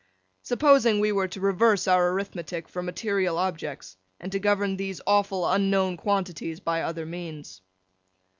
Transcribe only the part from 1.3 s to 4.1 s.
reverse our arithmetic for material objects,